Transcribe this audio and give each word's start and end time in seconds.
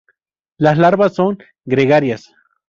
Las 0.57 0.79
larvas 0.79 1.13
son 1.13 1.37
gregarias. 1.63 2.33